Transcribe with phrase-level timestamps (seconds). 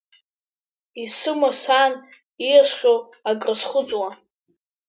[1.03, 1.93] Исыма саан
[2.45, 2.97] ииасхьоу
[3.29, 4.09] акрызхыҵуа…